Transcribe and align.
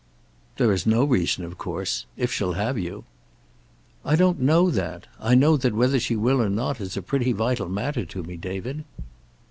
"There 0.57 0.71
is 0.71 0.87
no 0.87 1.03
reason, 1.03 1.43
of 1.45 1.59
course. 1.59 2.07
If 2.17 2.33
she'll 2.33 2.53
have 2.53 2.75
you." 2.75 3.03
"I 4.03 4.15
don't 4.15 4.41
know 4.41 4.71
that. 4.71 5.05
I 5.19 5.35
know 5.35 5.57
that 5.57 5.75
whether 5.75 5.99
she 5.99 6.15
will 6.15 6.41
or 6.41 6.49
not 6.49 6.81
is 6.81 6.97
a 6.97 7.03
pretty 7.03 7.33
vital 7.33 7.69
matter 7.69 8.03
to 8.05 8.23
me, 8.23 8.35
David." 8.35 8.83